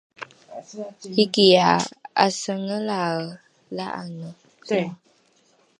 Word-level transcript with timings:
ikia 1.23 1.67
’asengelae 2.25 3.13
dha’ane 3.75 4.29